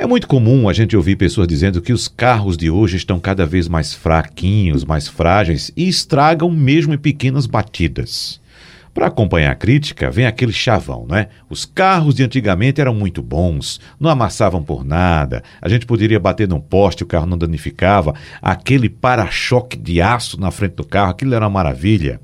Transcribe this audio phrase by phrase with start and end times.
[0.00, 3.44] É muito comum a gente ouvir pessoas dizendo que os carros de hoje estão cada
[3.44, 8.40] vez mais fraquinhos, mais frágeis e estragam mesmo em pequenas batidas.
[8.94, 11.28] Para acompanhar a crítica, vem aquele chavão, não é?
[11.50, 16.48] Os carros de antigamente eram muito bons, não amassavam por nada, a gente poderia bater
[16.48, 21.34] num poste, o carro não danificava, aquele para-choque de aço na frente do carro, aquilo
[21.34, 22.22] era uma maravilha.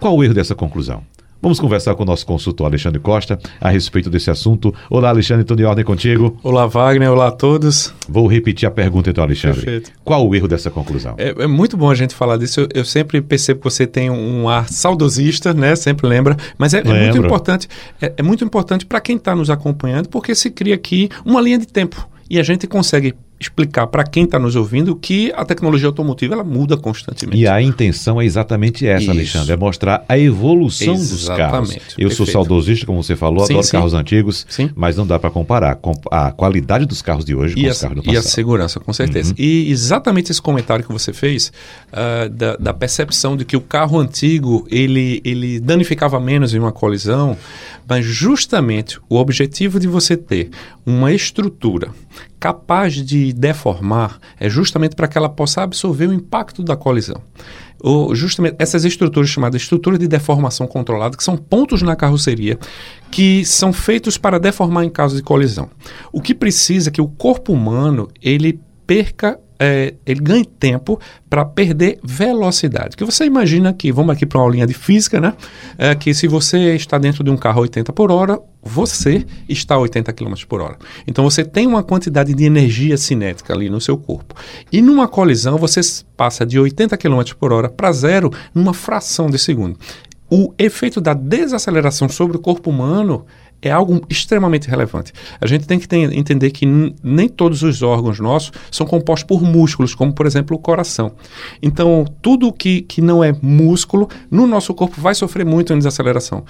[0.00, 1.04] Qual o erro dessa conclusão?
[1.44, 4.74] Vamos conversar com o nosso consultor Alexandre Costa a respeito desse assunto.
[4.88, 6.38] Olá, Alexandre, tudo em ordem contigo?
[6.42, 7.94] Olá, Wagner, olá a todos.
[8.08, 9.60] Vou repetir a pergunta então, Alexandre.
[9.60, 9.92] Perfeito.
[10.02, 11.16] Qual o erro dessa conclusão?
[11.18, 12.60] É, é muito bom a gente falar disso.
[12.60, 15.76] Eu, eu, sempre percebo que você tem um ar saudosista, né?
[15.76, 16.34] Sempre lembra.
[16.56, 17.68] Mas é, é muito importante.
[18.00, 21.58] É, é muito importante para quem está nos acompanhando, porque se cria aqui uma linha
[21.58, 25.86] de tempo e a gente consegue explicar para quem está nos ouvindo que a tecnologia
[25.86, 27.38] automotiva ela muda constantemente.
[27.38, 29.10] E a intenção é exatamente essa, Isso.
[29.10, 31.14] Alexandre, é mostrar a evolução exatamente.
[31.14, 31.70] dos carros.
[31.70, 32.14] Eu Perfeito.
[32.14, 33.72] sou saudosista, como você falou, sim, adoro sim.
[33.72, 34.70] carros antigos, sim.
[34.74, 35.78] mas não dá para comparar
[36.10, 38.14] a qualidade dos carros de hoje e com a, os carros do passado.
[38.14, 39.30] E a segurança, com certeza.
[39.30, 39.36] Uhum.
[39.38, 41.52] E exatamente esse comentário que você fez
[41.92, 46.72] uh, da, da, percepção de que o carro antigo ele, ele danificava menos em uma
[46.72, 47.36] colisão,
[47.88, 50.50] mas justamente o objetivo de você ter
[50.86, 51.90] uma estrutura
[52.38, 57.20] capaz de deformar é justamente para que ela possa absorver o impacto da colisão.
[57.82, 62.58] Ou justamente essas estruturas chamadas estrutura de deformação controlada, que são pontos na carroceria
[63.10, 65.68] que são feitos para deformar em caso de colisão.
[66.12, 71.44] O que precisa é que o corpo humano ele perca é, ele ganhe tempo para
[71.44, 72.96] perder velocidade.
[72.96, 75.34] Que você imagina que, vamos aqui para uma aulinha de física, né?
[75.78, 79.74] É, que se você está dentro de um carro a 80 por hora, você está
[79.74, 80.76] a 80 km por hora.
[81.06, 84.34] Então você tem uma quantidade de energia cinética ali no seu corpo.
[84.72, 85.80] E numa colisão, você
[86.16, 89.78] passa de 80 km por hora para zero numa fração de segundo.
[90.30, 93.26] O efeito da desaceleração sobre o corpo humano
[93.64, 95.12] é algo extremamente relevante.
[95.40, 96.66] A gente tem que ter, entender que
[97.02, 101.12] nem todos os órgãos nossos são compostos por músculos, como por exemplo o coração.
[101.62, 106.44] Então, tudo que, que não é músculo no nosso corpo vai sofrer muito em desaceleração.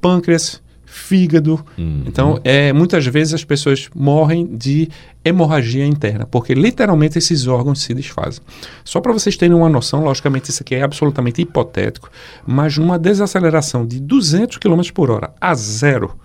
[0.00, 1.64] Pâncreas, fígado.
[1.78, 2.02] Uhum.
[2.04, 4.88] Então, é, muitas vezes as pessoas morrem de
[5.24, 8.42] hemorragia interna, porque literalmente esses órgãos se desfazem.
[8.84, 12.10] Só para vocês terem uma noção, logicamente isso aqui é absolutamente hipotético,
[12.44, 16.18] mas numa desaceleração de 200 km por hora a zero,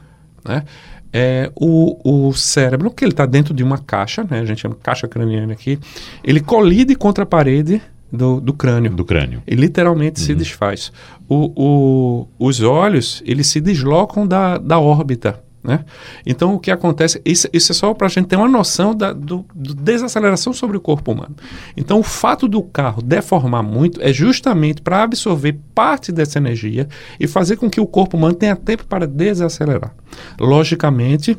[0.47, 0.63] né?
[1.11, 4.41] É, o, o cérebro, que ele está dentro de uma caixa, né?
[4.41, 5.79] a gente chama caixa craniana aqui,
[6.23, 8.91] ele colide contra a parede do, do crânio.
[8.91, 9.41] Do crânio.
[9.47, 10.25] E literalmente uhum.
[10.25, 10.91] se desfaz.
[11.27, 15.41] O, o, os olhos, eles se deslocam da, da órbita.
[15.65, 15.83] Né?
[16.25, 19.11] Então, o que acontece, isso, isso é só para a gente ter uma noção da
[19.11, 21.35] do, do, desaceleração sobre o corpo humano.
[21.75, 26.87] Então, o fato do carro deformar muito é justamente para absorver parte dessa energia
[27.19, 29.91] e fazer com que o corpo humano tenha tempo para desacelerar.
[30.39, 31.35] Logicamente,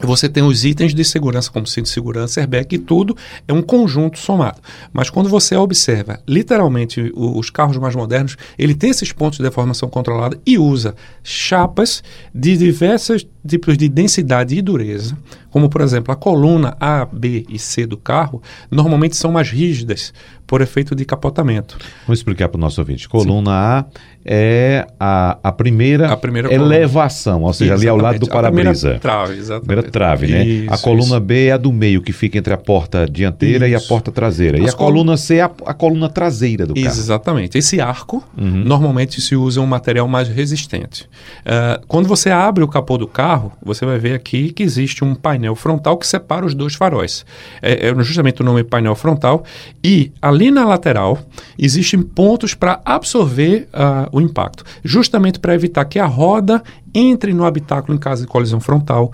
[0.00, 3.16] você tem os itens de segurança, como cinto de segurança, airbag e tudo,
[3.46, 4.60] é um conjunto somado.
[4.92, 9.88] Mas quando você observa, literalmente, os carros mais modernos, ele tem esses pontos de deformação
[9.88, 12.02] controlada e usa chapas
[12.34, 15.16] de diversos tipos de densidade e dureza,
[15.50, 20.12] como por exemplo a coluna A, B e C do carro, normalmente são mais rígidas
[20.46, 21.78] por efeito de capotamento.
[22.06, 23.08] Vamos explicar para o nosso ouvinte.
[23.08, 23.56] Coluna Sim.
[23.56, 23.84] A
[24.26, 27.88] é a, a primeira, a primeira elevação, ou seja, exatamente.
[27.88, 28.98] ali ao lado do para-brisa.
[28.98, 29.66] trave, exatamente.
[29.66, 30.44] Primeira trave, né?
[30.44, 31.20] Isso, a coluna isso.
[31.20, 33.82] B é a do meio, que fica entre a porta dianteira isso.
[33.82, 34.58] e a porta traseira.
[34.58, 36.86] As e a coluna C é a, a, coluna traseira do carro.
[36.86, 37.58] Exatamente.
[37.58, 38.64] Esse arco, uhum.
[38.64, 41.04] normalmente se usa um material mais resistente.
[41.40, 45.14] Uh, quando você abre o capô do carro, você vai ver aqui que existe um
[45.14, 47.24] painel frontal que separa os dois faróis.
[47.60, 49.44] É, é justamente o nome painel frontal.
[49.82, 51.18] E ali na lateral,
[51.58, 56.62] existem pontos para absorver uh, o impacto, justamente para evitar que a roda
[56.94, 59.12] entre no habitáculo em caso de colisão frontal.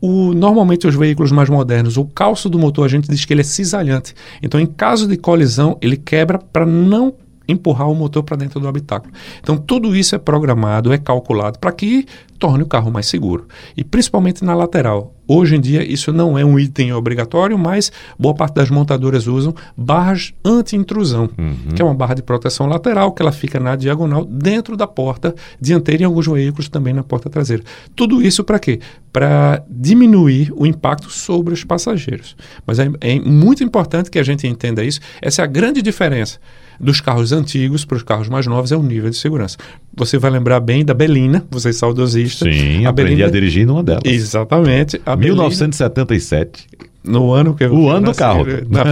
[0.00, 3.42] O, normalmente os veículos mais modernos, o calço do motor a gente diz que ele
[3.42, 4.14] é cisalhante.
[4.42, 7.14] Então, em caso de colisão, ele quebra para não
[7.50, 9.12] empurrar o motor para dentro do habitáculo.
[9.40, 12.06] Então, tudo isso é programado, é calculado para que
[12.40, 13.46] torne o carro mais seguro.
[13.76, 15.14] E principalmente na lateral.
[15.28, 19.54] Hoje em dia, isso não é um item obrigatório, mas boa parte das montadoras usam
[19.76, 21.74] barras anti-intrusão, uhum.
[21.76, 25.32] que é uma barra de proteção lateral que ela fica na diagonal dentro da porta
[25.60, 27.62] dianteira e alguns veículos também na porta traseira.
[27.94, 28.80] Tudo isso para quê?
[29.12, 32.34] Para diminuir o impacto sobre os passageiros.
[32.66, 34.98] Mas é, é muito importante que a gente entenda isso.
[35.22, 36.40] Essa é a grande diferença
[36.80, 39.58] dos carros antigos para os carros mais novos é o nível de segurança.
[39.94, 42.50] Você vai lembrar bem da Belina, você é saudosista.
[42.50, 43.28] Sim, a aprendi Belina...
[43.28, 44.02] a dirigir numa delas.
[44.04, 45.00] Exatamente.
[45.04, 46.66] A 1977.
[46.70, 46.90] Belina...
[47.02, 48.44] No ano que eu O ano nasci, do carro.
[48.68, 48.82] Na,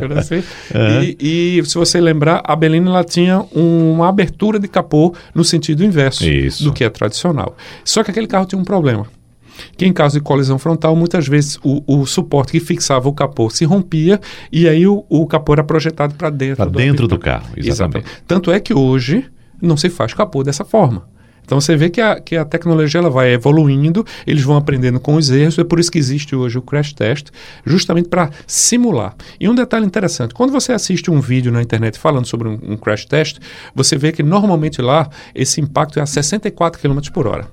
[0.00, 0.36] eu nasci.
[0.36, 1.02] uhum.
[1.18, 5.84] e, e, se você lembrar, a Belina ela tinha uma abertura de capô no sentido
[5.84, 6.62] inverso Isso.
[6.62, 7.56] do que é tradicional.
[7.84, 9.06] Só que aquele carro tinha um problema.
[9.76, 13.50] Que em caso de colisão frontal, muitas vezes o, o suporte que fixava o capô
[13.50, 14.20] se rompia
[14.52, 17.46] e aí o, o capô era projetado para dentro, pra do, dentro do carro.
[17.56, 17.68] Exatamente.
[17.68, 18.06] exatamente.
[18.26, 19.24] Tanto é que hoje
[19.60, 21.08] não se faz capô dessa forma.
[21.50, 25.16] Então você vê que a, que a tecnologia ela vai evoluindo, eles vão aprendendo com
[25.16, 27.26] os erros, é por isso que existe hoje o crash test,
[27.66, 29.16] justamente para simular.
[29.40, 32.76] E um detalhe interessante, quando você assiste um vídeo na internet falando sobre um, um
[32.76, 33.38] crash test,
[33.74, 37.48] você vê que normalmente lá esse impacto é a 64 km por hora.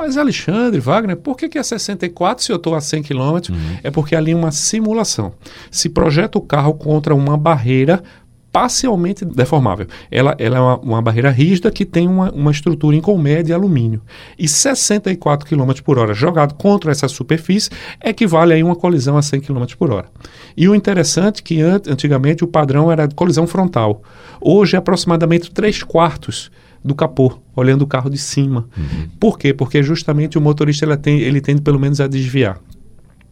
[0.00, 3.18] Mas Alexandre, Wagner, por que, que é 64 se eu estou a 100 km?
[3.18, 3.76] Uhum.
[3.82, 5.34] É porque ali é uma simulação.
[5.70, 8.02] Se projeta o carro contra uma barreira
[8.50, 9.86] parcialmente deformável.
[10.10, 13.52] Ela, ela é uma, uma, barreira rígida que tem uma, uma estrutura em colmeia de
[13.52, 14.00] alumínio.
[14.38, 17.68] E 64 km por hora jogado contra essa superfície
[18.02, 20.08] equivale a uma colisão a 100 km por hora.
[20.56, 24.02] E o interessante é que antigamente o padrão era de colisão frontal.
[24.40, 26.50] Hoje é aproximadamente 3 quartos
[26.84, 28.68] do capô, olhando o carro de cima.
[28.76, 29.08] Uhum.
[29.18, 29.52] Por quê?
[29.52, 32.60] Porque justamente o motorista ele, tem, ele tende pelo menos a desviar.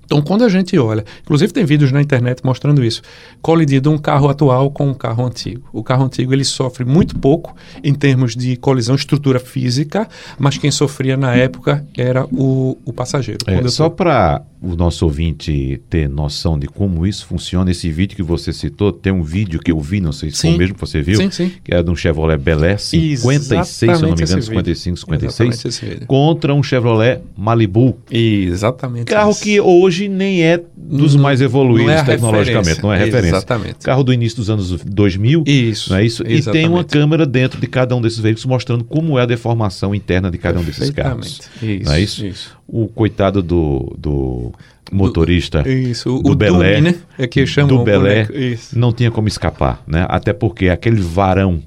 [0.08, 3.02] Então, quando a gente olha, inclusive tem vídeos na internet mostrando isso,
[3.42, 5.68] colidido um carro atual com um carro antigo.
[5.70, 7.54] O carro antigo ele sofre muito pouco
[7.84, 10.08] em termos de colisão, estrutura física,
[10.38, 13.40] mas quem sofria na época era o, o passageiro.
[13.46, 18.22] É, só para o nosso ouvinte ter noção de como isso funciona, esse vídeo que
[18.22, 20.48] você citou, tem um vídeo que eu vi, não sei se sim.
[20.48, 21.52] foi o mesmo que você viu, sim, sim.
[21.62, 24.98] que é de um Chevrolet Bel Air 56, Exatamente se eu não me engano, 55,
[24.98, 27.98] 56, contra um Chevrolet Malibu.
[28.10, 29.06] Exatamente.
[29.06, 29.42] Carro isso.
[29.42, 33.36] que hoje nem é dos não, mais evoluídos não é tecnologicamente, não é referência.
[33.36, 33.78] Exatamente.
[33.84, 36.22] Carro do início dos anos 2000, isso, não é isso?
[36.26, 36.48] Exatamente.
[36.48, 39.94] E tem uma câmera dentro de cada um desses veículos mostrando como é a deformação
[39.94, 41.40] interna de cada um desses carros.
[41.62, 42.26] Isso, não é isso?
[42.26, 44.52] isso o coitado do, do
[44.92, 46.94] motorista do, isso, do o Belé, né?
[47.18, 48.28] é que do Belé
[48.74, 50.06] não tinha como escapar, né?
[50.08, 51.62] Até porque aquele varão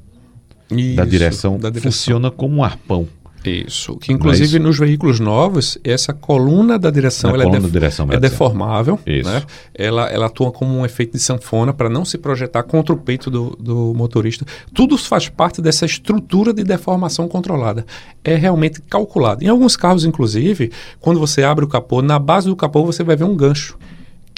[0.70, 3.08] isso, da, direção da direção funciona como um arpão.
[3.44, 3.96] Isso.
[3.98, 8.08] Que inclusive nos veículos novos, essa coluna da direção, ela é coluna é, def direção
[8.12, 9.00] é deformável.
[9.06, 9.30] Isso.
[9.30, 9.44] Né?
[9.74, 13.30] Ela, ela atua como um efeito de sanfona para não se projetar contra o peito
[13.32, 14.46] do, do motorista.
[14.74, 17.86] Tudo faz parte dessa estrutura de deformação controlada.
[18.24, 19.44] É realmente calculado.
[19.44, 23.16] Em alguns carros, inclusive, quando você abre o capô, na base do capô você vai
[23.16, 23.78] ver um gancho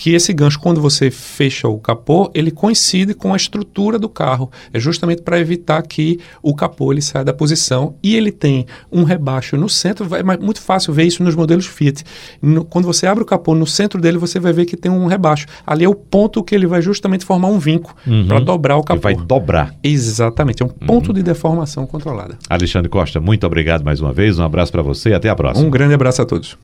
[0.04, 4.52] que esse gancho, quando você fecha o capô, ele coincide com a estrutura do carro.
[4.74, 9.06] É justamente para evitar que o capô ele saia da posição e ele tem um
[9.06, 10.14] rebaixo no centro.
[10.14, 12.04] É muito fácil ver isso nos modelos Fiat.
[12.42, 15.06] No, quando você abre o capô no centro dele, você vai ver que tem um
[15.06, 15.46] rebaixo.
[15.66, 18.28] Ali é o ponto que ele vai justamente formar um vinco uhum.
[18.28, 19.08] para dobrar o capô.
[19.08, 19.74] Ele vai dobrar.
[19.82, 20.64] Exatamente.
[20.64, 20.86] É um uhum.
[20.86, 22.38] ponto de deformação controlada.
[22.50, 24.38] Alexandre Costa, muito obrigado mais uma vez.
[24.38, 25.66] Um abraço para você e até a próxima.
[25.66, 26.58] Um grande abraço a todos.